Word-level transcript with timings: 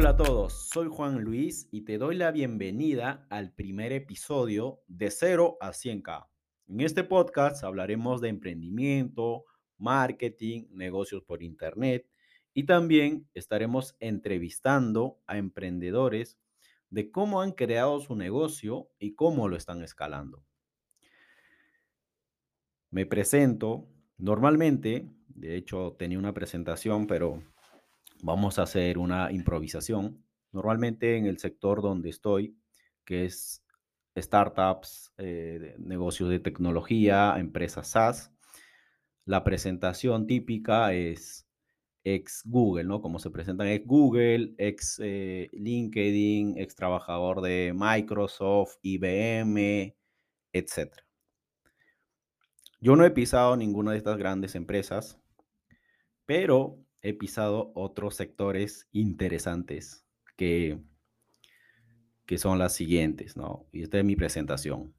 Hola 0.00 0.10
a 0.10 0.16
todos, 0.16 0.52
soy 0.68 0.86
Juan 0.86 1.24
Luis 1.24 1.68
y 1.72 1.80
te 1.80 1.98
doy 1.98 2.14
la 2.14 2.30
bienvenida 2.30 3.26
al 3.30 3.52
primer 3.52 3.92
episodio 3.92 4.80
de 4.86 5.10
0 5.10 5.58
a 5.60 5.70
100K. 5.70 6.28
En 6.68 6.80
este 6.82 7.02
podcast 7.02 7.64
hablaremos 7.64 8.20
de 8.20 8.28
emprendimiento, 8.28 9.44
marketing, 9.76 10.66
negocios 10.70 11.24
por 11.24 11.42
Internet 11.42 12.08
y 12.54 12.62
también 12.62 13.28
estaremos 13.34 13.96
entrevistando 13.98 15.18
a 15.26 15.36
emprendedores 15.36 16.38
de 16.90 17.10
cómo 17.10 17.42
han 17.42 17.50
creado 17.50 17.98
su 17.98 18.14
negocio 18.14 18.92
y 19.00 19.16
cómo 19.16 19.48
lo 19.48 19.56
están 19.56 19.82
escalando. 19.82 20.44
Me 22.92 23.04
presento. 23.04 23.88
Normalmente, 24.16 25.10
de 25.26 25.56
hecho, 25.56 25.96
tenía 25.98 26.20
una 26.20 26.34
presentación, 26.34 27.08
pero 27.08 27.42
vamos 28.22 28.58
a 28.58 28.62
hacer 28.62 28.98
una 28.98 29.32
improvisación. 29.32 30.24
Normalmente 30.52 31.16
en 31.16 31.26
el 31.26 31.38
sector 31.38 31.82
donde 31.82 32.10
estoy, 32.10 32.56
que 33.04 33.24
es 33.26 33.64
startups, 34.16 35.12
eh, 35.18 35.74
negocios 35.78 36.30
de 36.30 36.40
tecnología, 36.40 37.34
empresas 37.38 37.88
SaaS, 37.88 38.32
la 39.24 39.44
presentación 39.44 40.26
típica 40.26 40.92
es 40.94 41.46
ex 42.04 42.42
Google, 42.46 42.84
¿no? 42.84 43.02
Como 43.02 43.18
se 43.18 43.30
presentan 43.30 43.68
ex 43.68 43.86
Google, 43.86 44.54
ex 44.58 45.00
eh, 45.02 45.50
LinkedIn, 45.52 46.58
ex 46.58 46.74
trabajador 46.74 47.42
de 47.42 47.74
Microsoft, 47.74 48.76
IBM, 48.82 49.94
etc. 50.52 50.94
Yo 52.80 52.96
no 52.96 53.04
he 53.04 53.10
pisado 53.10 53.56
ninguna 53.56 53.92
de 53.92 53.98
estas 53.98 54.16
grandes 54.16 54.54
empresas, 54.54 55.20
pero 56.24 56.78
he 57.02 57.14
pisado 57.14 57.72
otros 57.74 58.16
sectores 58.16 58.88
interesantes 58.92 60.04
que, 60.36 60.80
que 62.26 62.38
son 62.38 62.58
las 62.58 62.74
siguientes, 62.74 63.36
¿no? 63.36 63.66
Y 63.72 63.82
esta 63.82 63.98
es 63.98 64.04
mi 64.04 64.16
presentación. 64.16 64.94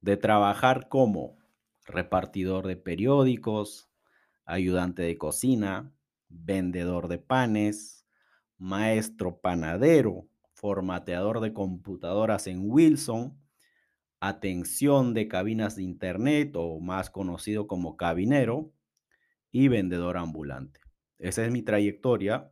De 0.00 0.16
trabajar 0.16 0.88
como 0.88 1.38
repartidor 1.84 2.66
de 2.66 2.76
periódicos, 2.76 3.90
ayudante 4.44 5.02
de 5.02 5.18
cocina, 5.18 5.92
vendedor 6.28 7.08
de 7.08 7.18
panes, 7.18 8.06
maestro 8.58 9.40
panadero, 9.40 10.26
formateador 10.54 11.40
de 11.40 11.52
computadoras 11.52 12.46
en 12.46 12.70
Wilson, 12.70 13.38
atención 14.20 15.14
de 15.14 15.28
cabinas 15.28 15.76
de 15.76 15.82
internet 15.82 16.54
o 16.56 16.78
más 16.80 17.10
conocido 17.10 17.66
como 17.66 17.96
cabinero 17.96 18.72
y 19.50 19.68
vendedor 19.68 20.18
ambulante. 20.18 20.80
Esa 21.20 21.44
es 21.44 21.52
mi 21.52 21.62
trayectoria 21.62 22.50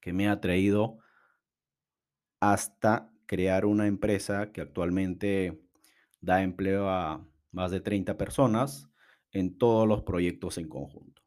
que 0.00 0.12
me 0.12 0.28
ha 0.28 0.40
traído 0.40 0.98
hasta 2.40 3.12
crear 3.26 3.64
una 3.64 3.86
empresa 3.86 4.50
que 4.52 4.60
actualmente 4.60 5.62
da 6.20 6.42
empleo 6.42 6.88
a 6.88 7.24
más 7.52 7.70
de 7.70 7.80
30 7.80 8.18
personas 8.18 8.90
en 9.30 9.56
todos 9.56 9.86
los 9.86 10.02
proyectos 10.02 10.58
en 10.58 10.68
conjunto. 10.68 11.22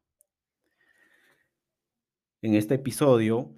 En 2.42 2.54
este 2.54 2.74
episodio 2.74 3.54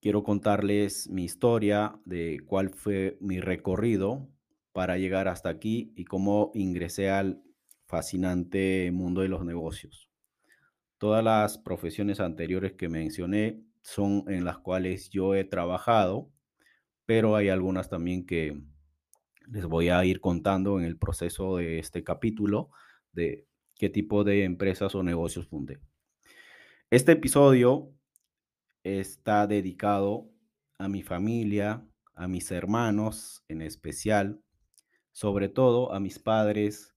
quiero 0.00 0.22
contarles 0.22 1.08
mi 1.10 1.24
historia 1.24 2.00
de 2.06 2.40
cuál 2.46 2.70
fue 2.70 3.18
mi 3.20 3.40
recorrido 3.40 4.30
para 4.72 4.96
llegar 4.96 5.28
hasta 5.28 5.50
aquí 5.50 5.92
y 5.94 6.06
cómo 6.06 6.50
ingresé 6.54 7.10
al 7.10 7.42
fascinante 7.86 8.90
mundo 8.92 9.20
de 9.20 9.28
los 9.28 9.44
negocios. 9.44 10.13
Todas 11.04 11.22
las 11.22 11.58
profesiones 11.58 12.18
anteriores 12.18 12.72
que 12.72 12.88
mencioné 12.88 13.62
son 13.82 14.24
en 14.26 14.42
las 14.42 14.56
cuales 14.56 15.10
yo 15.10 15.34
he 15.34 15.44
trabajado, 15.44 16.32
pero 17.04 17.36
hay 17.36 17.50
algunas 17.50 17.90
también 17.90 18.24
que 18.24 18.58
les 19.46 19.66
voy 19.66 19.90
a 19.90 20.02
ir 20.06 20.22
contando 20.22 20.78
en 20.78 20.86
el 20.86 20.96
proceso 20.96 21.58
de 21.58 21.78
este 21.78 22.04
capítulo 22.04 22.70
de 23.12 23.46
qué 23.74 23.90
tipo 23.90 24.24
de 24.24 24.44
empresas 24.44 24.94
o 24.94 25.02
negocios 25.02 25.46
fundé. 25.46 25.78
Este 26.88 27.12
episodio 27.12 27.92
está 28.82 29.46
dedicado 29.46 30.30
a 30.78 30.88
mi 30.88 31.02
familia, 31.02 31.86
a 32.14 32.28
mis 32.28 32.50
hermanos 32.50 33.44
en 33.48 33.60
especial, 33.60 34.40
sobre 35.12 35.50
todo 35.50 35.92
a 35.92 36.00
mis 36.00 36.18
padres, 36.18 36.93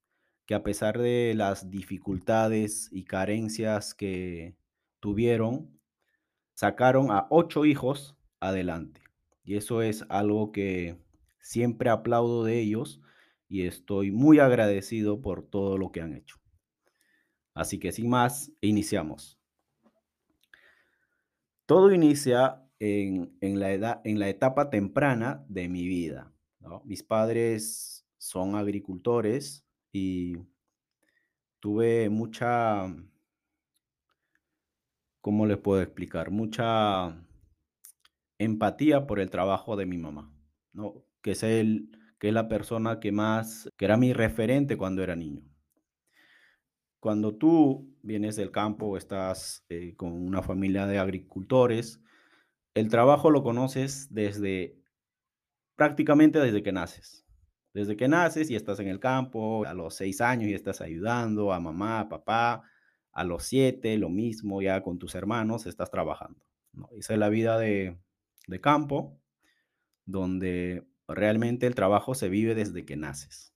que 0.48 0.56
a 0.56 0.64
pesar 0.64 0.98
de 0.98 1.34
las 1.36 1.70
dificultades 1.70 2.90
y 2.92 3.04
carencias 3.04 3.94
que 3.94 4.56
tuvieron, 5.02 5.78
sacaron 6.54 7.12
a 7.12 7.28
ocho 7.30 7.66
hijos 7.66 8.18
adelante. 8.40 9.02
Y 9.44 9.58
eso 9.58 9.82
es 9.82 10.06
algo 10.08 10.54
que 10.54 10.98
siempre 11.42 11.90
aplaudo 11.90 12.46
de 12.46 12.60
ellos 12.60 13.02
y 13.50 13.68
estoy 13.68 14.12
muy 14.12 14.40
agradecido 14.40 15.22
por 15.22 15.44
todo 15.44 15.78
lo 15.78 15.92
que 15.92 16.02
han 16.02 16.14
hecho. 16.14 16.38
Así 17.54 17.78
que 17.78 17.92
sin 17.92 18.10
más, 18.10 18.52
iniciamos. 18.62 19.38
Todo 21.66 21.92
inicia 21.92 22.64
en, 22.80 23.36
la 23.42 23.74
edad, 23.74 24.02
en 24.06 24.20
la 24.20 24.30
etapa 24.30 24.70
temprana 24.70 25.46
de 25.50 25.68
mi 25.68 25.86
vida. 25.86 26.34
Mis 26.86 27.04
padres 27.04 28.06
son 28.18 28.56
agricultores 28.56 29.67
y 29.92 30.38
tuve 31.60 32.10
mucha, 32.10 32.88
¿cómo 35.22 35.46
les 35.46 35.58
puedo 35.58 35.82
explicar? 35.82 36.32
Mucha 36.32 37.16
empatía 38.38 39.08
por 39.08 39.20
el 39.20 39.30
trabajo 39.30 39.76
de 39.76 39.86
mi 39.86 39.98
mamá, 39.98 40.32
¿no? 40.74 41.04
Que 41.22 41.32
es 41.32 41.44
el, 41.44 41.90
que 42.20 42.30
es 42.30 42.34
la 42.34 42.48
persona 42.48 43.00
que 43.00 43.12
más, 43.12 43.70
que 43.78 43.86
era 43.86 43.98
mi 43.98 44.14
referente 44.14 44.78
cuando 44.78 45.04
era 45.04 45.16
niño. 45.16 45.44
Cuando 47.00 47.36
tú 47.36 47.96
vienes 48.02 48.36
del 48.36 48.52
campo, 48.52 48.98
estás 48.98 49.66
eh, 49.70 49.96
con 49.96 50.14
una 50.14 50.42
familia 50.42 50.88
de 50.88 51.00
agricultores, 51.00 52.02
el 52.74 52.90
trabajo 52.90 53.32
lo 53.32 53.44
conoces 53.44 54.14
desde 54.14 54.78
prácticamente 55.76 56.40
desde 56.40 56.64
que 56.64 56.72
naces. 56.72 57.27
Desde 57.78 57.96
que 57.96 58.08
naces 58.08 58.50
y 58.50 58.56
estás 58.56 58.80
en 58.80 58.88
el 58.88 59.00
campo, 59.00 59.64
a 59.64 59.76
los 59.76 59.94
seis 59.94 60.20
años 60.20 60.50
y 60.50 60.56
estás 60.56 60.82
ayudando 60.82 61.54
a 61.54 61.60
mamá, 61.60 62.00
a 62.00 62.10
papá, 62.10 62.64
a 63.12 63.24
los 63.24 63.44
siete, 63.44 64.00
lo 64.00 64.10
mismo, 64.10 64.64
ya 64.64 64.82
con 64.82 64.98
tus 64.98 65.14
hermanos 65.14 65.68
estás 65.68 65.92
trabajando. 65.92 66.44
Esa 66.98 67.14
es 67.14 67.20
la 67.20 67.30
vida 67.30 67.60
de, 67.60 67.96
de 68.48 68.62
campo, 68.62 69.22
donde 70.06 70.88
realmente 71.08 71.68
el 71.68 71.76
trabajo 71.76 72.16
se 72.16 72.30
vive 72.30 72.56
desde 72.56 72.84
que 72.84 72.98
naces. 72.98 73.54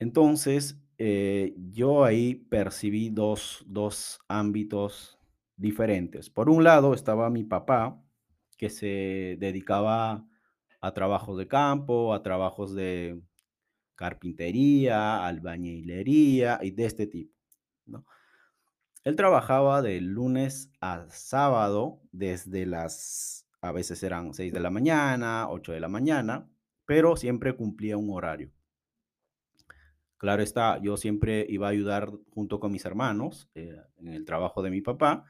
Entonces, 0.00 0.82
eh, 0.98 1.54
yo 1.56 2.04
ahí 2.04 2.34
percibí 2.34 3.10
dos, 3.10 3.62
dos 3.68 4.18
ámbitos 4.26 5.20
diferentes. 5.54 6.30
Por 6.30 6.50
un 6.50 6.64
lado 6.64 6.94
estaba 6.94 7.30
mi 7.30 7.44
papá, 7.44 8.02
que 8.56 8.70
se 8.70 9.36
dedicaba 9.38 10.26
a 10.80 10.92
trabajos 10.92 11.38
de 11.38 11.46
campo, 11.48 12.14
a 12.14 12.22
trabajos 12.22 12.74
de 12.74 13.20
carpintería, 13.94 15.26
albañilería 15.26 16.58
y 16.62 16.70
de 16.70 16.86
este 16.86 17.06
tipo. 17.06 17.34
¿no? 17.86 18.06
Él 19.04 19.16
trabajaba 19.16 19.82
de 19.82 20.00
lunes 20.00 20.70
a 20.80 21.06
sábado 21.10 22.00
desde 22.12 22.66
las, 22.66 23.46
a 23.60 23.72
veces 23.72 24.02
eran 24.02 24.34
6 24.34 24.52
de 24.52 24.60
la 24.60 24.70
mañana, 24.70 25.48
8 25.50 25.72
de 25.72 25.80
la 25.80 25.88
mañana, 25.88 26.48
pero 26.86 27.16
siempre 27.16 27.56
cumplía 27.56 27.96
un 27.96 28.10
horario. 28.10 28.50
Claro 30.16 30.42
está, 30.42 30.78
yo 30.82 30.98
siempre 30.98 31.46
iba 31.48 31.66
a 31.66 31.70
ayudar 31.70 32.10
junto 32.30 32.60
con 32.60 32.72
mis 32.72 32.84
hermanos 32.84 33.48
eh, 33.54 33.74
en 33.96 34.08
el 34.08 34.26
trabajo 34.26 34.62
de 34.62 34.70
mi 34.70 34.82
papá 34.82 35.24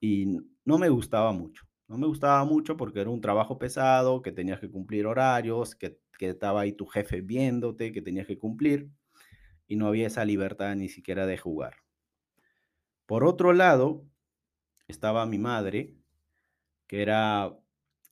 y 0.00 0.38
no 0.64 0.78
me 0.78 0.88
gustaba 0.88 1.32
mucho. 1.32 1.67
No 1.88 1.98
me 1.98 2.06
gustaba 2.06 2.44
mucho 2.44 2.76
porque 2.76 3.00
era 3.00 3.10
un 3.10 3.20
trabajo 3.20 3.58
pesado, 3.58 4.22
que 4.22 4.30
tenías 4.30 4.60
que 4.60 4.70
cumplir 4.70 5.06
horarios, 5.06 5.74
que, 5.74 5.98
que 6.18 6.28
estaba 6.30 6.60
ahí 6.60 6.72
tu 6.72 6.86
jefe 6.86 7.22
viéndote, 7.22 7.92
que 7.92 8.02
tenías 8.02 8.26
que 8.26 8.38
cumplir 8.38 8.90
y 9.66 9.76
no 9.76 9.86
había 9.86 10.06
esa 10.06 10.24
libertad 10.24 10.74
ni 10.76 10.88
siquiera 10.88 11.26
de 11.26 11.38
jugar. 11.38 11.76
Por 13.06 13.24
otro 13.24 13.52
lado, 13.52 14.04
estaba 14.86 15.24
mi 15.26 15.38
madre, 15.38 15.94
que 16.86 17.02
era 17.02 17.56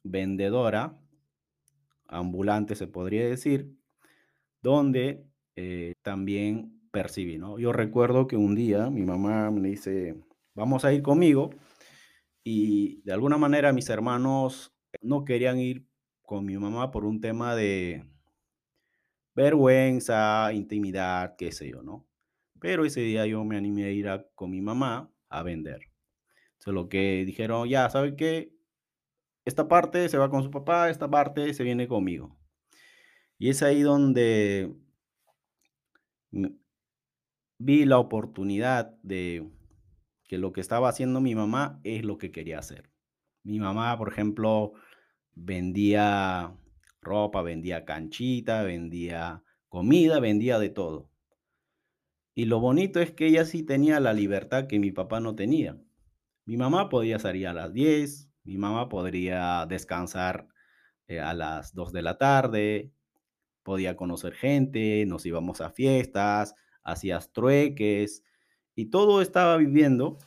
vendedora, 0.04 0.98
ambulante 2.06 2.76
se 2.76 2.86
podría 2.86 3.26
decir, 3.26 3.76
donde 4.62 5.26
eh, 5.56 5.94
también 6.02 6.80
percibí, 6.90 7.38
¿no? 7.38 7.58
Yo 7.58 7.72
recuerdo 7.72 8.26
que 8.26 8.36
un 8.36 8.54
día 8.54 8.90
mi 8.90 9.02
mamá 9.02 9.50
me 9.50 9.68
dice, 9.68 10.22
vamos 10.54 10.84
a 10.84 10.92
ir 10.92 11.02
conmigo, 11.02 11.50
y 12.48 13.02
de 13.02 13.12
alguna 13.12 13.38
manera 13.38 13.72
mis 13.72 13.88
hermanos 13.90 14.72
no 15.02 15.24
querían 15.24 15.58
ir 15.58 15.86
con 16.22 16.44
mi 16.44 16.56
mamá 16.56 16.92
por 16.92 17.04
un 17.04 17.20
tema 17.20 17.56
de 17.56 18.08
vergüenza, 19.34 20.52
intimidad, 20.52 21.34
qué 21.36 21.50
sé 21.50 21.70
yo, 21.70 21.82
¿no? 21.82 22.06
Pero 22.60 22.84
ese 22.84 23.00
día 23.00 23.26
yo 23.26 23.44
me 23.44 23.56
animé 23.56 23.84
a 23.84 23.90
ir 23.90 24.06
con 24.36 24.50
mi 24.50 24.60
mamá 24.60 25.10
a 25.28 25.42
vender. 25.42 25.80
Entonces 26.52 26.74
lo 26.74 26.88
que 26.88 27.24
dijeron, 27.26 27.68
ya, 27.68 27.90
¿sabe 27.90 28.14
qué? 28.14 28.56
esta 29.46 29.68
parte 29.68 30.08
se 30.08 30.18
va 30.18 30.28
con 30.28 30.42
su 30.42 30.50
papá, 30.50 30.90
esta 30.90 31.08
parte 31.08 31.54
se 31.54 31.62
viene 31.64 31.88
conmigo. 31.88 32.36
Y 33.38 33.48
es 33.48 33.62
ahí 33.62 33.80
donde 33.82 34.74
vi 37.58 37.84
la 37.84 37.98
oportunidad 37.98 38.98
de 39.02 39.48
que 40.26 40.38
lo 40.38 40.52
que 40.52 40.60
estaba 40.60 40.88
haciendo 40.88 41.20
mi 41.20 41.34
mamá 41.34 41.80
es 41.84 42.04
lo 42.04 42.18
que 42.18 42.32
quería 42.32 42.58
hacer. 42.58 42.90
Mi 43.42 43.60
mamá, 43.60 43.96
por 43.96 44.08
ejemplo, 44.08 44.72
vendía 45.34 46.56
ropa, 47.00 47.42
vendía 47.42 47.84
canchita, 47.84 48.62
vendía 48.62 49.42
comida, 49.68 50.20
vendía 50.20 50.58
de 50.58 50.70
todo. 50.70 51.10
Y 52.34 52.46
lo 52.46 52.60
bonito 52.60 53.00
es 53.00 53.12
que 53.12 53.28
ella 53.28 53.44
sí 53.44 53.62
tenía 53.62 54.00
la 54.00 54.12
libertad 54.12 54.66
que 54.66 54.78
mi 54.78 54.90
papá 54.90 55.20
no 55.20 55.34
tenía. 55.36 55.80
Mi 56.44 56.56
mamá 56.56 56.88
podía 56.88 57.18
salir 57.18 57.46
a 57.46 57.52
las 57.52 57.72
10, 57.72 58.30
mi 58.44 58.58
mamá 58.58 58.88
podría 58.88 59.66
descansar 59.66 60.48
eh, 61.08 61.20
a 61.20 61.34
las 61.34 61.74
2 61.74 61.92
de 61.92 62.02
la 62.02 62.18
tarde, 62.18 62.92
podía 63.62 63.96
conocer 63.96 64.34
gente, 64.34 65.04
nos 65.06 65.24
íbamos 65.26 65.60
a 65.60 65.70
fiestas, 65.70 66.54
hacías 66.82 67.32
trueques 67.32 68.22
y 68.76 68.86
todo 68.86 69.22
estaba 69.22 69.56
viviendo 69.56 70.18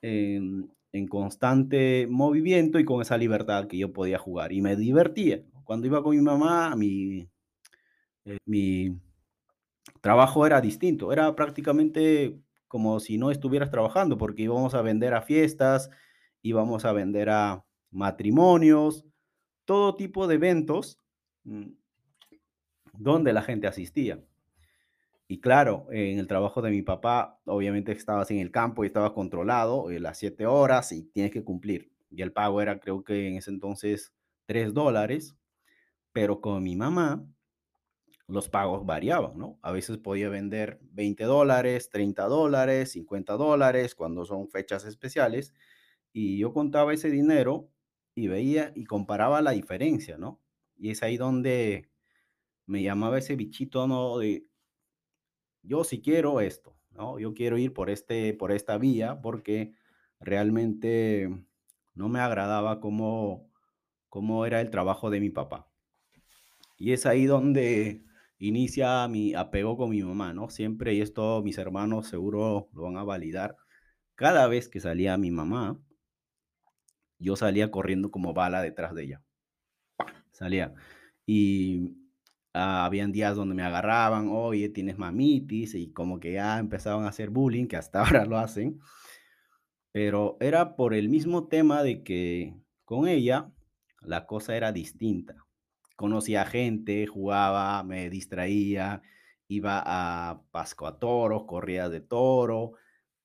en, 0.00 0.72
en 0.92 1.08
constante 1.08 2.06
movimiento 2.08 2.78
y 2.78 2.84
con 2.84 3.02
esa 3.02 3.18
libertad 3.18 3.66
que 3.66 3.76
yo 3.76 3.92
podía 3.92 4.18
jugar 4.18 4.52
y 4.52 4.62
me 4.62 4.76
divertía. 4.76 5.42
Cuando 5.64 5.86
iba 5.86 6.02
con 6.02 6.16
mi 6.16 6.22
mamá, 6.22 6.74
mi, 6.76 7.28
eh, 8.24 8.38
mi 8.46 8.98
trabajo 10.00 10.46
era 10.46 10.60
distinto, 10.60 11.12
era 11.12 11.34
prácticamente 11.34 12.38
como 12.68 13.00
si 13.00 13.18
no 13.18 13.30
estuvieras 13.30 13.70
trabajando 13.70 14.16
porque 14.16 14.42
íbamos 14.42 14.74
a 14.74 14.82
vender 14.82 15.14
a 15.14 15.22
fiestas, 15.22 15.90
íbamos 16.42 16.84
a 16.84 16.92
vender 16.92 17.28
a 17.30 17.64
matrimonios, 17.90 19.04
todo 19.64 19.96
tipo 19.96 20.26
de 20.26 20.36
eventos 20.36 20.98
mm, 21.44 21.72
donde 22.94 23.32
la 23.32 23.42
gente 23.42 23.66
asistía. 23.66 24.22
Y 25.30 25.40
claro, 25.40 25.86
en 25.90 26.18
el 26.18 26.26
trabajo 26.26 26.62
de 26.62 26.70
mi 26.70 26.80
papá, 26.82 27.38
obviamente 27.44 27.92
estabas 27.92 28.30
en 28.30 28.38
el 28.38 28.50
campo 28.50 28.82
y 28.82 28.86
estaba 28.86 29.12
controlado 29.12 29.90
eh, 29.90 30.00
las 30.00 30.18
siete 30.18 30.46
horas 30.46 30.90
y 30.92 31.04
tienes 31.04 31.32
que 31.32 31.44
cumplir. 31.44 31.92
Y 32.10 32.22
el 32.22 32.32
pago 32.32 32.62
era, 32.62 32.80
creo 32.80 33.04
que 33.04 33.28
en 33.28 33.36
ese 33.36 33.50
entonces, 33.50 34.14
tres 34.46 34.72
dólares. 34.72 35.36
Pero 36.12 36.40
con 36.40 36.62
mi 36.62 36.76
mamá, 36.76 37.26
los 38.26 38.48
pagos 38.48 38.86
variaban, 38.86 39.38
¿no? 39.38 39.58
A 39.62 39.72
veces 39.72 39.98
podía 39.98 40.28
vender 40.28 40.78
20 40.92 41.24
dólares, 41.24 41.90
30 41.90 42.24
dólares, 42.26 42.92
50 42.92 43.34
dólares 43.34 43.94
cuando 43.94 44.24
son 44.24 44.48
fechas 44.50 44.84
especiales. 44.84 45.54
Y 46.12 46.38
yo 46.38 46.52
contaba 46.52 46.94
ese 46.94 47.10
dinero 47.10 47.70
y 48.14 48.28
veía 48.28 48.72
y 48.74 48.84
comparaba 48.84 49.42
la 49.42 49.52
diferencia, 49.52 50.18
¿no? 50.18 50.40
Y 50.78 50.90
es 50.90 51.02
ahí 51.02 51.16
donde 51.16 51.90
me 52.66 52.82
llamaba 52.82 53.18
ese 53.18 53.36
bichito, 53.36 53.86
¿no? 53.88 54.18
Yo 55.68 55.84
sí 55.84 56.00
quiero 56.00 56.40
esto, 56.40 56.74
¿no? 56.90 57.18
Yo 57.18 57.34
quiero 57.34 57.58
ir 57.58 57.72
por, 57.74 57.90
este, 57.90 58.32
por 58.34 58.52
esta 58.52 58.78
vía 58.78 59.20
porque 59.20 59.74
realmente 60.18 61.30
no 61.94 62.08
me 62.08 62.20
agradaba 62.20 62.80
cómo, 62.80 63.50
cómo 64.08 64.46
era 64.46 64.60
el 64.60 64.70
trabajo 64.70 65.10
de 65.10 65.20
mi 65.20 65.30
papá. 65.30 65.70
Y 66.78 66.92
es 66.92 67.06
ahí 67.06 67.26
donde 67.26 68.04
inicia 68.38 69.06
mi 69.08 69.34
apego 69.34 69.76
con 69.76 69.90
mi 69.90 70.02
mamá, 70.02 70.32
¿no? 70.32 70.48
Siempre, 70.48 70.94
y 70.94 71.02
esto 71.02 71.42
mis 71.42 71.58
hermanos 71.58 72.06
seguro 72.08 72.68
lo 72.72 72.82
van 72.82 72.96
a 72.96 73.04
validar, 73.04 73.56
cada 74.14 74.46
vez 74.48 74.68
que 74.68 74.80
salía 74.80 75.18
mi 75.18 75.30
mamá, 75.30 75.78
yo 77.18 77.36
salía 77.36 77.70
corriendo 77.70 78.10
como 78.10 78.32
bala 78.32 78.62
detrás 78.62 78.94
de 78.94 79.04
ella. 79.04 79.22
Salía. 80.30 80.72
Y 81.26 81.97
Ah, 82.60 82.84
habían 82.84 83.12
días 83.12 83.36
donde 83.36 83.54
me 83.54 83.62
agarraban, 83.62 84.28
oye, 84.30 84.68
tienes 84.68 84.98
mamitis, 84.98 85.76
y 85.76 85.92
como 85.92 86.18
que 86.18 86.32
ya 86.32 86.58
empezaban 86.58 87.04
a 87.04 87.08
hacer 87.10 87.30
bullying, 87.30 87.68
que 87.68 87.76
hasta 87.76 88.00
ahora 88.04 88.24
lo 88.26 88.36
hacen. 88.36 88.80
Pero 89.92 90.36
era 90.40 90.74
por 90.74 90.92
el 90.92 91.08
mismo 91.08 91.46
tema 91.46 91.84
de 91.84 92.02
que 92.02 92.56
con 92.84 93.06
ella 93.06 93.52
la 94.00 94.26
cosa 94.26 94.56
era 94.56 94.72
distinta. 94.72 95.46
Conocía 95.96 96.44
gente, 96.46 97.06
jugaba, 97.06 97.82
me 97.84 98.10
distraía, 98.10 99.02
iba 99.46 99.80
a 99.84 100.42
Pasco 100.50 100.88
a 100.88 100.98
toros, 100.98 101.44
corría 101.44 101.88
de 101.88 102.00
toro, 102.00 102.72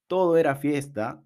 todo 0.07 0.37
era 0.37 0.55
fiesta, 0.55 1.23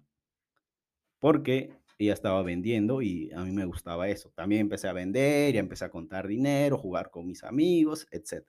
porque 1.18 1.77
ella 1.98 2.14
estaba 2.14 2.42
vendiendo 2.42 3.02
y 3.02 3.30
a 3.32 3.42
mí 3.42 3.50
me 3.52 3.64
gustaba 3.64 4.08
eso. 4.08 4.30
También 4.34 4.62
empecé 4.62 4.88
a 4.88 4.92
vender, 4.92 5.54
y 5.54 5.58
empecé 5.58 5.84
a 5.84 5.90
contar 5.90 6.28
dinero, 6.28 6.78
jugar 6.78 7.10
con 7.10 7.26
mis 7.26 7.42
amigos, 7.44 8.06
etc. 8.10 8.46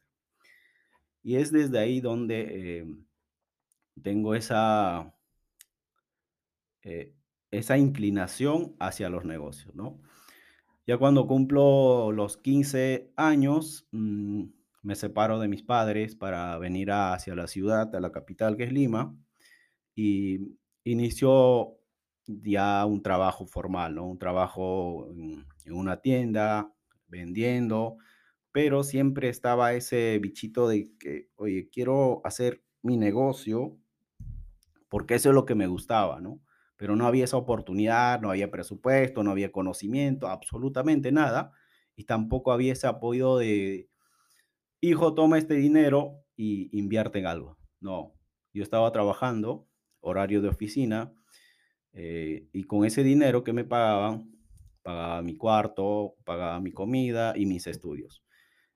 Y 1.24 1.36
es 1.36 1.51
desde 1.51 1.80
ahí 1.80 2.00
donde 2.00 2.80
eh, 2.80 2.86
tengo 4.01 4.36
esa, 4.36 5.13
eh, 6.84 7.13
esa 7.51 7.78
inclinación 7.78 8.75
hacia 8.80 9.10
los 9.10 9.25
negocios, 9.25 9.74
¿no? 9.75 10.00
Ya 10.86 10.98
cuando 10.98 11.28
cumplo 11.28 12.12
los 12.12 12.38
15 12.38 13.12
años, 13.16 13.88
mm, 13.92 14.45
me 14.81 14.95
separo 14.95 15.40
de 15.40 15.48
mis 15.48 15.63
padres 15.63 16.16
para 16.16 16.57
venir 16.57 16.92
hacia 16.92 17.36
la 17.36 17.48
ciudad, 17.48 17.95
a 17.95 18.00
la 18.00 18.12
capital 18.12 18.57
que 18.57 18.63
es 18.63 18.72
Lima, 18.72 19.16
y 19.95 20.57
inició 20.84 21.79
ya 22.42 22.86
un 22.86 23.02
trabajo 23.02 23.48
formal, 23.48 23.96
¿no? 23.96 24.06
Un 24.08 24.20
trabajo 24.20 25.10
en, 25.12 25.46
una 25.72 26.02
tienda, 26.02 26.74
vendiendo, 27.08 27.98
pero 28.52 28.84
siempre 28.84 29.30
estaba 29.30 29.74
ese 29.74 30.18
bichito 30.20 30.68
de 30.68 30.92
que, 31.00 31.30
oye, 31.36 31.70
quiero 31.72 32.22
hacer 32.24 32.64
mi 32.81 32.98
negocio 32.98 33.78
porque 34.90 35.16
eso 35.16 35.30
es 35.30 35.36
lo 35.36 35.46
que 35.46 35.54
me 35.56 35.68
gustaba, 35.68 36.20
¿no? 36.20 36.42
Pero 36.76 36.96
no 36.96 37.06
había 37.06 37.26
esa 37.26 37.38
oportunidad, 37.38 38.22
no 38.22 38.31
había 38.31 38.50
presupuesto, 38.50 39.24
no 39.24 39.31
había 39.31 39.52
conocimiento, 39.52 40.28
absolutamente 40.28 41.12
nada, 41.12 41.52
y 41.96 42.06
tampoco 42.06 42.52
había 42.52 42.74
ese 42.74 42.88
apoyo 42.88 43.38
de, 43.38 43.90
hijo, 44.81 45.14
toma 45.14 45.38
este 45.38 45.56
dinero 45.56 46.24
y 46.36 46.76
invierte 46.78 47.20
en 47.20 47.28
algo. 47.28 47.58
No, 47.80 48.16
yo 48.54 48.64
estaba 48.64 48.92
trabajando, 48.92 49.68
horario 50.00 50.42
de 50.42 50.50
oficina, 50.50 51.14
eh, 51.94 52.48
y 52.54 52.64
con 52.64 52.86
ese 52.86 53.04
dinero 53.04 53.44
que 53.44 53.54
me 53.54 53.64
pagaban, 53.64 54.31
pagaba 54.84 55.22
mi 55.22 55.36
cuarto, 55.36 56.16
pagaba 56.26 56.60
mi 56.60 56.72
comida 56.72 57.34
y 57.36 57.46
mis 57.46 57.68
estudios. 57.68 58.24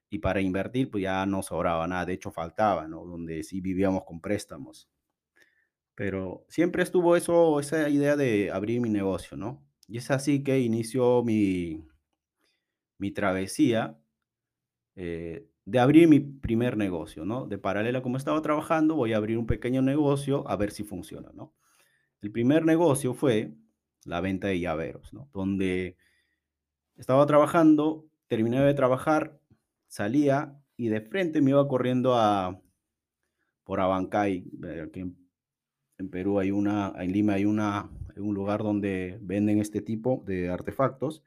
Y 0.10 0.20
para 0.20 0.42
invertir, 0.42 0.92
pues 0.92 1.04
ya 1.04 1.26
no 1.26 1.42
sobraba 1.44 1.88
nada, 1.88 2.06
de 2.06 2.14
hecho 2.14 2.32
faltaba, 2.32 2.88
¿no? 2.88 3.06
Donde 3.06 3.44
sí 3.44 3.62
vivíamos 3.62 4.04
con 4.06 4.22
préstamos. 4.22 4.90
Pero 5.96 6.46
siempre 6.50 6.84
estuvo 6.84 7.16
eso, 7.16 7.60
esa 7.60 7.90
idea 7.90 8.16
de 8.16 8.52
abrir 8.52 8.82
mi 8.82 8.90
negocio, 8.90 9.38
¿no? 9.38 9.64
Y 9.88 9.98
es 9.98 10.12
así 10.12 10.44
que 10.44 10.60
inició 10.60 11.24
mi, 11.24 11.86
mi 12.98 13.12
travesía 13.12 14.00
eh, 14.96 15.48
de 15.66 15.80
abrir 15.80 16.08
mi 16.08 16.20
primer 16.20 16.78
negocio, 16.78 17.26
¿no? 17.26 17.48
De 17.48 17.58
paralela 17.58 18.02
como 18.02 18.18
estaba 18.18 18.42
trabajando, 18.42 18.96
voy 18.96 19.14
a 19.14 19.18
abrir 19.18 19.38
un 19.38 19.48
pequeño 19.48 19.82
negocio 19.82 20.48
a 20.48 20.56
ver 20.56 20.72
si 20.72 20.84
funciona, 20.84 21.32
¿no? 21.34 21.54
El 22.24 22.32
primer 22.32 22.64
negocio 22.64 23.14
fue 23.14 23.52
la 24.06 24.22
venta 24.22 24.48
de 24.48 24.58
llaveros, 24.58 25.14
¿no? 25.14 25.30
Donde 25.34 25.98
estaba 26.96 27.26
trabajando, 27.26 28.08
terminé 28.28 28.62
de 28.62 28.74
trabajar, 28.74 29.42
salía 29.90 30.58
y 30.78 30.88
de 30.88 31.02
frente 31.02 31.42
me 31.42 31.50
iba 31.50 31.68
corriendo 31.68 32.16
a 32.16 32.62
por 33.66 33.82
Abancay, 33.82 34.46
aquí 34.88 35.02
en, 35.02 35.18
en 35.98 36.10
Perú 36.10 36.40
hay 36.40 36.52
una, 36.52 36.94
en 36.98 37.12
Lima 37.12 37.34
hay 37.34 37.44
una, 37.44 37.90
un 38.16 38.34
lugar 38.34 38.64
donde 38.64 39.20
venden 39.22 39.60
este 39.60 39.82
tipo 39.82 40.24
de 40.26 40.50
artefactos. 40.50 41.24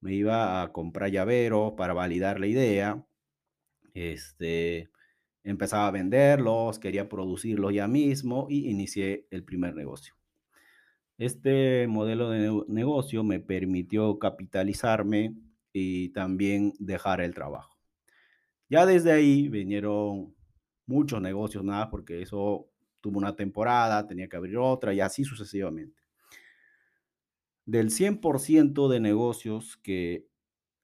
Me 0.00 0.14
iba 0.14 0.62
a 0.62 0.70
comprar 0.70 1.10
llaveros 1.10 1.72
para 1.76 1.92
validar 1.92 2.38
la 2.38 2.46
idea. 2.46 3.04
Este, 3.94 4.90
empezaba 5.42 5.88
a 5.88 5.90
venderlos, 5.90 6.78
quería 6.78 7.08
producirlos 7.08 7.74
ya 7.74 7.88
mismo 7.88 8.46
y 8.48 8.70
inicié 8.70 9.26
el 9.32 9.42
primer 9.42 9.74
negocio. 9.74 10.19
Este 11.20 11.86
modelo 11.86 12.30
de 12.30 12.64
negocio 12.68 13.22
me 13.22 13.40
permitió 13.40 14.18
capitalizarme 14.18 15.34
y 15.70 16.08
también 16.14 16.72
dejar 16.78 17.20
el 17.20 17.34
trabajo. 17.34 17.76
Ya 18.70 18.86
desde 18.86 19.12
ahí 19.12 19.50
vinieron 19.50 20.34
muchos 20.86 21.20
negocios, 21.20 21.62
nada, 21.62 21.90
porque 21.90 22.22
eso 22.22 22.70
tuvo 23.02 23.18
una 23.18 23.36
temporada, 23.36 24.06
tenía 24.06 24.30
que 24.30 24.36
abrir 24.38 24.56
otra 24.56 24.94
y 24.94 25.00
así 25.00 25.24
sucesivamente. 25.24 26.02
Del 27.66 27.90
100% 27.90 28.88
de 28.88 29.00
negocios 29.00 29.76
que 29.76 30.26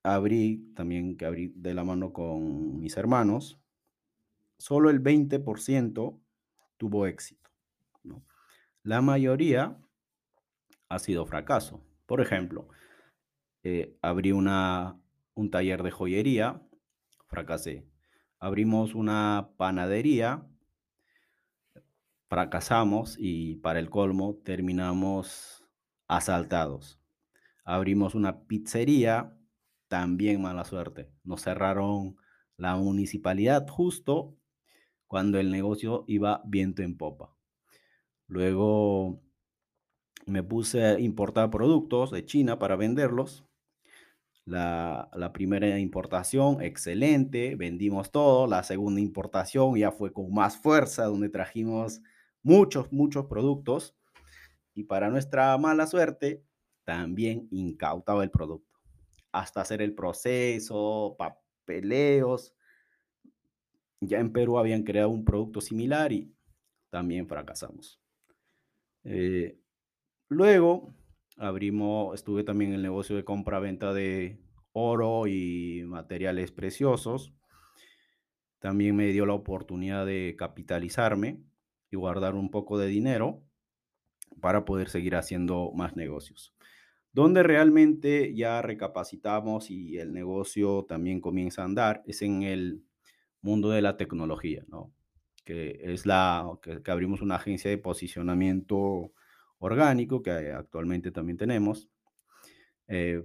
abrí, 0.02 0.70
también 0.76 1.16
que 1.16 1.24
abrí 1.24 1.50
de 1.56 1.72
la 1.72 1.82
mano 1.82 2.12
con 2.12 2.78
mis 2.78 2.98
hermanos, 2.98 3.58
solo 4.58 4.90
el 4.90 5.02
20% 5.02 6.20
tuvo 6.76 7.06
éxito. 7.06 7.48
La 8.82 9.00
mayoría 9.00 9.78
ha 10.88 10.98
sido 10.98 11.26
fracaso. 11.26 11.84
Por 12.06 12.20
ejemplo, 12.20 12.68
eh, 13.62 13.96
abrí 14.02 14.32
una, 14.32 15.00
un 15.34 15.50
taller 15.50 15.82
de 15.82 15.90
joyería, 15.90 16.62
fracasé. 17.26 17.86
Abrimos 18.38 18.94
una 18.94 19.50
panadería, 19.56 20.46
fracasamos 22.28 23.16
y 23.18 23.56
para 23.56 23.78
el 23.78 23.90
colmo 23.90 24.36
terminamos 24.44 25.64
asaltados. 26.08 27.00
Abrimos 27.64 28.14
una 28.14 28.46
pizzería, 28.46 29.36
también 29.88 30.42
mala 30.42 30.64
suerte. 30.64 31.10
Nos 31.24 31.42
cerraron 31.42 32.16
la 32.56 32.76
municipalidad 32.76 33.66
justo 33.68 34.36
cuando 35.06 35.38
el 35.38 35.50
negocio 35.50 36.04
iba 36.06 36.42
viento 36.44 36.82
en 36.82 36.96
popa. 36.96 37.36
Luego 38.26 39.22
me 40.26 40.42
puse 40.42 40.84
a 40.84 40.98
importar 40.98 41.50
productos 41.50 42.10
de 42.10 42.24
China 42.24 42.58
para 42.58 42.76
venderlos. 42.76 43.44
La, 44.44 45.08
la, 45.14 45.32
primera 45.32 45.78
importación, 45.78 46.62
excelente, 46.62 47.56
vendimos 47.56 48.12
todo. 48.12 48.46
La 48.46 48.62
segunda 48.62 49.00
importación 49.00 49.76
ya 49.76 49.90
fue 49.90 50.12
con 50.12 50.32
más 50.32 50.56
fuerza, 50.56 51.04
donde 51.06 51.28
trajimos 51.28 52.00
muchos, 52.42 52.92
muchos 52.92 53.26
productos. 53.26 53.96
Y 54.74 54.84
para 54.84 55.10
nuestra 55.10 55.56
mala 55.58 55.86
suerte, 55.86 56.44
también 56.84 57.48
incautaba 57.50 58.22
el 58.22 58.30
producto. 58.30 58.78
Hasta 59.32 59.60
hacer 59.60 59.82
el 59.82 59.94
proceso, 59.94 61.16
papeleos. 61.18 62.54
Ya 64.00 64.20
en 64.20 64.32
Perú 64.32 64.58
habían 64.58 64.84
creado 64.84 65.08
un 65.08 65.24
producto 65.24 65.60
similar 65.60 66.12
y 66.12 66.32
también 66.90 67.26
fracasamos. 67.26 68.00
Eh, 69.02 69.58
luego 70.28 70.94
abrimos, 71.36 72.14
estuve 72.14 72.44
también 72.44 72.70
en 72.70 72.76
el 72.76 72.82
negocio 72.82 73.16
de 73.16 73.24
compra-venta 73.24 73.92
de 73.92 74.38
oro 74.72 75.26
y 75.26 75.84
materiales 75.86 76.52
preciosos. 76.52 77.34
También 78.58 78.96
me 78.96 79.06
dio 79.12 79.26
la 79.26 79.34
oportunidad 79.34 80.06
de 80.06 80.34
capitalizarme 80.38 81.42
y 81.90 81.96
guardar 81.96 82.34
un 82.34 82.50
poco 82.50 82.78
de 82.78 82.88
dinero 82.88 83.42
para 84.40 84.64
poder 84.64 84.88
seguir 84.88 85.16
haciendo 85.16 85.72
más 85.74 85.96
negocios. 85.96 86.54
Donde 87.12 87.42
realmente 87.42 88.34
ya 88.34 88.60
recapacitamos 88.60 89.70
y 89.70 89.98
el 89.98 90.12
negocio 90.12 90.84
también 90.84 91.20
comienza 91.20 91.62
a 91.62 91.66
andar 91.66 92.02
es 92.06 92.20
en 92.20 92.42
el 92.42 92.82
mundo 93.40 93.70
de 93.70 93.80
la 93.80 93.96
tecnología, 93.96 94.64
¿no? 94.68 94.92
Que 95.44 95.80
es 95.82 96.04
la 96.04 96.46
que, 96.60 96.82
que 96.82 96.90
abrimos 96.90 97.22
una 97.22 97.36
agencia 97.36 97.70
de 97.70 97.78
posicionamiento 97.78 99.12
orgánico 99.58 100.22
que 100.22 100.52
actualmente 100.52 101.10
también 101.10 101.36
tenemos. 101.36 101.88
Eh, 102.88 103.22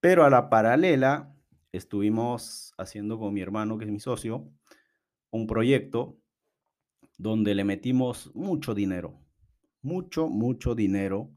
pero 0.00 0.24
a 0.24 0.30
la 0.30 0.50
paralela 0.50 1.34
estuvimos 1.72 2.74
haciendo 2.78 3.18
con 3.18 3.32
mi 3.32 3.40
hermano, 3.40 3.78
que 3.78 3.84
es 3.84 3.90
mi 3.90 4.00
socio, 4.00 4.50
un 5.30 5.46
proyecto 5.46 6.18
donde 7.18 7.54
le 7.54 7.64
metimos 7.64 8.30
mucho 8.34 8.74
dinero, 8.74 9.20
mucho, 9.82 10.28
mucho 10.28 10.74
dinero 10.74 11.30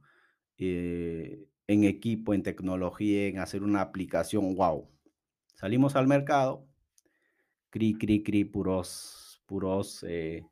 eh, 0.57 1.47
en 1.67 1.83
equipo, 1.83 2.33
en 2.33 2.43
tecnología, 2.43 3.27
en 3.27 3.39
hacer 3.39 3.63
una 3.63 3.81
aplicación, 3.81 4.55
wow. 4.55 4.89
Salimos 5.55 5.95
al 5.95 6.07
mercado, 6.07 6.67
cri, 7.69 7.97
cri, 7.97 8.23
cri, 8.23 8.45
puros, 8.45 9.41
puros, 9.45 10.03
eh, 10.07 10.45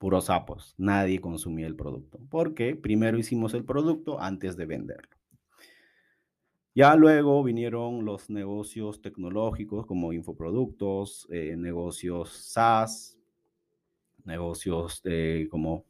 puros 0.00 0.24
sapos. 0.24 0.74
Nadie 0.78 1.20
consumía 1.20 1.66
el 1.66 1.76
producto. 1.76 2.18
Porque 2.30 2.74
primero 2.74 3.18
hicimos 3.18 3.52
el 3.52 3.66
producto 3.66 4.18
antes 4.18 4.56
de 4.56 4.64
venderlo. 4.64 5.14
Ya 6.74 6.96
luego 6.96 7.44
vinieron 7.44 8.06
los 8.06 8.30
negocios 8.30 9.02
tecnológicos 9.02 9.84
como 9.84 10.14
infoproductos, 10.14 11.28
eh, 11.30 11.54
negocios 11.54 12.30
SaaS, 12.30 13.18
negocios 14.24 15.02
de, 15.02 15.48
como 15.50 15.84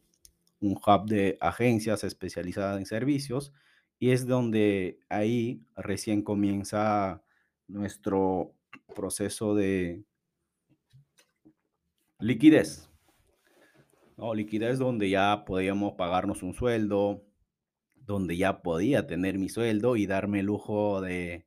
un 0.59 0.73
hub 0.73 1.07
de 1.07 1.39
agencias 1.41 2.03
especializadas 2.03 2.79
en 2.79 2.87
servicios 2.87 3.53
y 4.01 4.11
es 4.11 4.27
donde 4.27 4.99
ahí 5.09 5.63
recién 5.77 6.23
comienza 6.23 7.23
nuestro 7.69 8.55
proceso 8.97 9.55
de 9.55 10.03
liquidez. 12.19 12.90
¿No? 14.21 14.35
Liquidez 14.35 14.79
donde 14.79 15.09
ya 15.09 15.45
podíamos 15.47 15.95
pagarnos 15.95 16.43
un 16.43 16.53
sueldo, 16.53 17.25
donde 17.95 18.37
ya 18.37 18.63
podía 18.63 19.07
tener 19.07 19.39
mi 19.39 19.49
sueldo 19.49 19.97
y 19.97 20.07
darme 20.07 20.41
el 20.41 20.47
lujo 20.47 21.01
de 21.01 21.47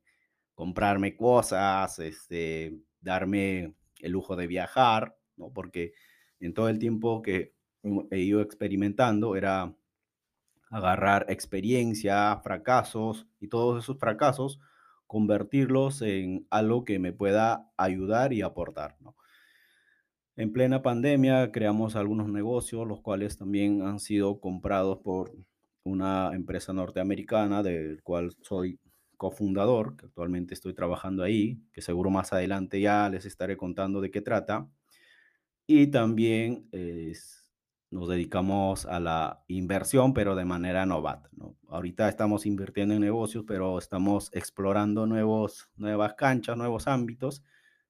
comprarme 0.54 1.16
cosas, 1.16 1.98
este, 2.00 2.80
darme 3.00 3.76
el 4.00 4.12
lujo 4.12 4.34
de 4.34 4.48
viajar, 4.48 5.16
¿no? 5.36 5.52
Porque 5.52 5.92
en 6.40 6.52
todo 6.52 6.68
el 6.68 6.80
tiempo 6.80 7.22
que 7.22 7.54
he 8.10 8.18
ido 8.18 8.40
experimentando 8.40 9.36
era 9.36 9.76
agarrar 10.70 11.26
experiencia, 11.28 12.40
fracasos 12.42 13.28
y 13.38 13.48
todos 13.48 13.84
esos 13.84 13.98
fracasos, 13.98 14.58
convertirlos 15.06 16.02
en 16.02 16.46
algo 16.50 16.84
que 16.84 16.98
me 16.98 17.12
pueda 17.12 17.70
ayudar 17.76 18.32
y 18.32 18.42
aportar. 18.42 18.96
¿no? 19.00 19.14
En 20.36 20.52
plena 20.52 20.82
pandemia 20.82 21.52
creamos 21.52 21.94
algunos 21.94 22.28
negocios, 22.28 22.86
los 22.88 23.00
cuales 23.00 23.38
también 23.38 23.82
han 23.82 24.00
sido 24.00 24.40
comprados 24.40 24.98
por 24.98 25.32
una 25.84 26.32
empresa 26.34 26.72
norteamericana 26.72 27.62
del 27.62 28.02
cual 28.02 28.34
soy 28.42 28.80
cofundador, 29.16 29.96
que 29.96 30.06
actualmente 30.06 30.54
estoy 30.54 30.74
trabajando 30.74 31.22
ahí, 31.22 31.60
que 31.72 31.82
seguro 31.82 32.10
más 32.10 32.32
adelante 32.32 32.80
ya 32.80 33.08
les 33.08 33.26
estaré 33.26 33.56
contando 33.56 34.00
de 34.00 34.10
qué 34.10 34.20
trata. 34.22 34.68
Y 35.66 35.86
también 35.86 36.68
nos 37.90 38.08
dedicamos 38.08 38.86
a 38.86 38.98
la 38.98 39.44
inversión, 39.46 40.14
pero 40.14 40.34
de 40.34 40.44
manera 40.44 40.84
novata. 40.84 41.30
¿no? 41.36 41.56
Ahorita 41.68 42.08
estamos 42.08 42.44
invirtiendo 42.44 42.92
en 42.94 43.00
negocios, 43.00 43.44
pero 43.46 43.78
estamos 43.78 44.30
explorando 44.34 45.06
nuevos, 45.06 45.70
nuevas 45.76 46.14
canchas, 46.14 46.56
nuevos 46.56 46.88
ámbitos. 46.88 47.44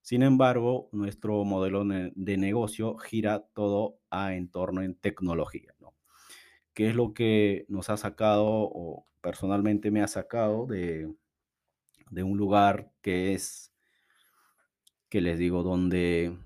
Sin 0.05 0.23
embargo, 0.23 0.91
nuestro 0.93 1.45
modelo 1.47 1.83
de 1.83 2.37
negocio 2.37 2.99
gira 2.99 3.47
todo 3.55 4.01
a 4.11 4.35
entorno 4.35 4.83
en 4.83 4.97
tecnología. 4.97 5.75
¿no? 5.81 5.95
¿Qué 6.75 6.91
es 6.91 6.95
lo 6.95 7.15
que 7.15 7.65
nos 7.71 7.89
ha 7.89 7.97
sacado 7.97 8.45
o 8.47 9.07
personalmente 9.23 9.91
me 9.91 10.03
ha 10.03 10.07
sacado 10.07 10.67
de, 10.67 11.11
un 12.23 12.37
lugar 12.37 12.93
que 13.01 13.33
es, 13.33 13.73
que 15.09 15.23
les 15.23 15.39
digo, 15.39 15.63
donde 15.63 16.39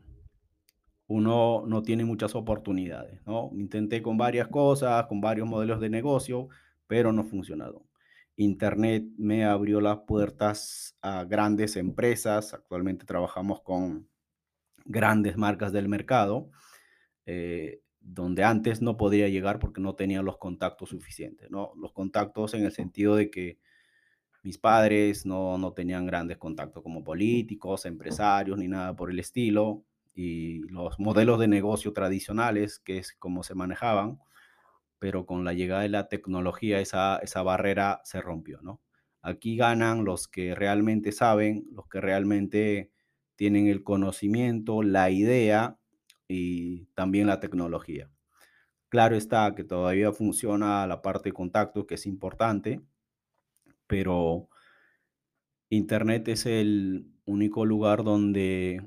uno 1.09 1.65
no 1.67 1.83
tiene 1.83 2.05
muchas 2.05 2.37
oportunidades, 2.37 3.21
¿no? 3.27 3.51
Intenté 3.55 4.03
con 4.03 4.17
varias 4.17 4.47
cosas, 4.47 5.07
con 5.09 5.21
varios 5.21 5.49
modelos 5.49 5.81
de 5.81 5.91
negocio, 5.91 6.47
pero 6.87 7.13
no 7.13 7.25
funcionaron. 7.25 7.88
Internet 8.39 9.05
me 9.17 9.45
abrió 9.45 9.81
las 9.81 9.99
puertas 10.07 10.97
a 11.03 11.25
grandes 11.25 11.77
empresas. 11.77 12.55
Actualmente 12.55 13.05
trabajamos 13.05 13.63
con 13.63 14.09
grandes 14.85 15.37
marcas 15.37 15.73
del 15.73 15.89
mercado, 15.89 16.51
eh, 17.27 17.83
donde 18.01 18.45
antes 18.45 18.81
no 18.81 18.97
podía 18.97 19.29
llegar 19.29 19.59
porque 19.59 19.81
no 19.81 19.97
tenía 19.97 20.23
los 20.23 20.39
contactos 20.39 20.91
suficientes, 20.91 21.51
¿no? 21.51 21.73
Los 21.77 21.93
contactos 21.93 22.55
en 22.55 22.65
el 22.65 22.71
sentido 22.71 23.17
de 23.17 23.29
que 23.29 23.59
mis 24.45 24.57
padres 24.57 25.27
no, 25.27 25.59
no 25.59 25.73
tenían 25.73 26.07
grandes 26.07 26.39
contactos 26.39 26.85
como 26.85 27.03
políticos, 27.03 27.87
empresarios, 27.87 28.57
ni 28.57 28.69
nada 28.69 28.95
por 28.95 29.11
el 29.11 29.19
estilo 29.19 29.85
y 30.15 30.61
los 30.69 31.01
modelos 31.01 31.41
de 31.41 31.49
negocio 31.49 31.93
tradicionales, 31.93 32.79
que 32.79 32.99
es 32.99 33.15
como 33.15 33.43
se 33.43 33.57
manejaban, 33.57 34.21
pero 34.99 35.27
con 35.27 35.45
la 35.45 35.53
llegada 35.53 35.83
de 35.83 35.89
la 35.89 36.09
tecnología 36.09 36.81
esa, 36.81 37.19
esa 37.19 37.43
barrera 37.43 38.01
se 38.05 38.21
rompió, 38.21 38.61
¿no? 38.63 38.81
Aquí 39.23 39.57
ganan 39.57 40.05
los 40.05 40.29
que 40.29 40.55
realmente 40.55 41.13
saben, 41.13 41.67
los 41.73 41.89
que 41.89 42.01
realmente 42.01 42.91
tienen 43.37 43.69
el 43.69 43.85
conocimiento, 43.85 44.83
la 44.83 45.11
idea 45.11 45.79
y 46.29 46.87
también 46.95 47.27
la 47.27 47.41
tecnología. 47.41 48.11
Claro 48.89 49.17
está 49.17 49.55
que 49.55 49.65
todavía 49.65 50.13
funciona 50.13 50.87
la 50.87 51.03
parte 51.03 51.29
de 51.31 51.35
contacto, 51.35 51.87
que 51.87 51.97
es 51.97 52.07
importante, 52.07 52.81
pero 53.87 54.49
Internet 55.71 56.29
es 56.29 56.47
el 56.47 57.07
único 57.27 57.67
lugar 57.67 58.03
donde 58.03 58.83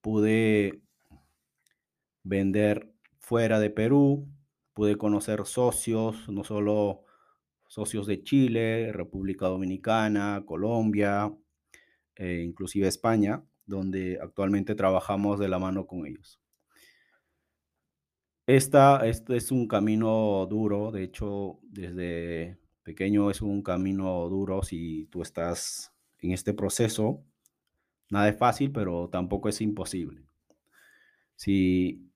pude 0.00 0.80
vender 2.24 2.92
fuera 3.18 3.60
de 3.60 3.70
Perú, 3.70 4.28
pude 4.78 4.94
conocer 4.94 5.44
socios, 5.44 6.28
no 6.28 6.44
solo 6.44 7.02
socios 7.66 8.06
de 8.06 8.22
Chile, 8.22 8.92
República 8.92 9.48
Dominicana, 9.48 10.44
Colombia, 10.46 11.34
e 12.14 12.42
inclusive 12.42 12.86
España, 12.86 13.42
donde 13.66 14.20
actualmente 14.22 14.76
trabajamos 14.76 15.40
de 15.40 15.48
la 15.48 15.58
mano 15.58 15.88
con 15.88 16.06
ellos. 16.06 16.40
Esta, 18.46 19.04
este 19.04 19.36
es 19.36 19.50
un 19.50 19.66
camino 19.66 20.46
duro, 20.48 20.92
de 20.92 21.02
hecho, 21.02 21.58
desde 21.64 22.60
Pequeño 22.84 23.32
es 23.32 23.42
un 23.42 23.62
camino 23.62 24.28
duro 24.28 24.62
si 24.62 25.06
tú 25.06 25.22
estás 25.22 25.92
en 26.20 26.30
este 26.30 26.54
proceso. 26.54 27.24
Nada 28.10 28.28
es 28.28 28.38
fácil, 28.38 28.70
pero 28.70 29.08
tampoco 29.08 29.48
es 29.48 29.60
imposible. 29.60 30.22
Si 31.34 32.07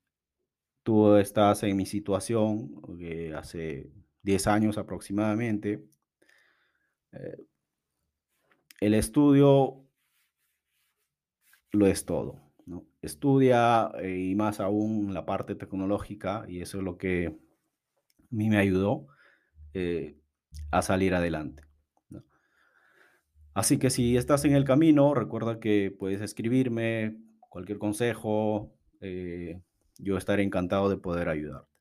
tú 0.83 1.17
estás 1.17 1.63
en 1.63 1.77
mi 1.77 1.87
situación, 1.87 2.81
que 2.99 3.35
hace 3.35 3.91
10 4.23 4.47
años 4.47 4.79
aproximadamente, 4.79 5.85
eh, 7.13 7.47
el 8.81 8.95
estudio 8.95 9.85
lo 11.73 11.87
es 11.87 12.05
todo. 12.05 12.53
¿no? 12.67 12.87
Estudia 13.01 13.91
eh, 14.01 14.19
y 14.31 14.35
más 14.35 14.61
aún 14.61 15.15
la 15.15 15.27
parte 15.27 15.55
tecnológica 15.55 16.45
y 16.49 16.61
eso 16.61 16.79
es 16.79 16.85
lo 16.85 16.97
que 16.97 17.27
a 17.27 17.33
mí 18.31 18.49
me 18.49 18.59
ayudó 18.59 19.07
eh, 19.75 20.19
a 20.71 20.83
salir 20.83 21.15
adelante. 21.15 21.65
Así 23.55 23.79
que 23.79 23.91
si 23.91 24.17
estás 24.17 24.45
en 24.47 24.55
el 24.55 24.65
camino, 24.65 25.13
recuerda 25.15 25.61
que 25.61 25.95
puedes 25.97 26.23
escribirme 26.23 27.19
cualquier 27.51 27.79
consejo, 27.79 28.73
eh, 29.03 29.61
yo 30.03 30.17
estaré 30.17 30.43
encantado 30.43 30.91
de 30.91 30.97
poder 30.99 31.29
ayudarte. 31.29 31.73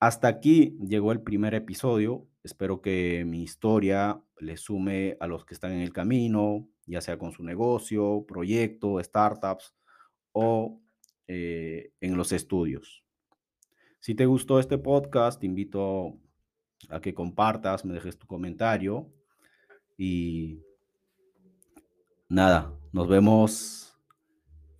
Hasta 0.00 0.28
aquí 0.28 0.76
llegó 0.86 1.12
el 1.12 1.22
primer 1.22 1.54
episodio. 1.54 2.26
Espero 2.42 2.82
que 2.82 3.24
mi 3.26 3.42
historia 3.42 4.20
le 4.38 4.58
sume 4.58 5.16
a 5.18 5.26
los 5.26 5.46
que 5.46 5.54
están 5.54 5.72
en 5.72 5.80
el 5.80 5.94
camino, 5.94 6.68
ya 6.84 7.00
sea 7.00 7.16
con 7.16 7.32
su 7.32 7.42
negocio, 7.42 8.26
proyecto, 8.28 9.02
startups 9.02 9.74
o 10.32 10.82
eh, 11.26 11.92
en 12.02 12.18
los 12.18 12.32
estudios. 12.32 13.02
Si 14.00 14.14
te 14.14 14.26
gustó 14.26 14.58
este 14.58 14.76
podcast, 14.76 15.40
te 15.40 15.46
invito 15.46 16.18
a 16.90 17.00
que 17.00 17.14
compartas, 17.14 17.86
me 17.86 17.94
dejes 17.94 18.18
tu 18.18 18.26
comentario 18.26 19.10
y 19.96 20.60
nada, 22.28 22.78
nos 22.92 23.08
vemos 23.08 23.96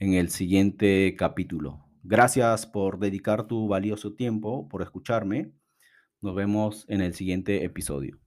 en 0.00 0.12
el 0.12 0.28
siguiente 0.28 1.14
capítulo. 1.16 1.83
Gracias 2.06 2.66
por 2.66 2.98
dedicar 2.98 3.46
tu 3.46 3.66
valioso 3.66 4.12
tiempo, 4.12 4.68
por 4.68 4.82
escucharme. 4.82 5.52
Nos 6.20 6.34
vemos 6.34 6.84
en 6.88 7.00
el 7.00 7.14
siguiente 7.14 7.64
episodio. 7.64 8.23